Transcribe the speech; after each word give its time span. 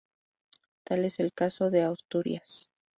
Tal 0.83 1.05
es 1.05 1.19
el 1.19 1.31
caso 1.31 1.69
de 1.69 1.83
Asturias. 1.83 2.67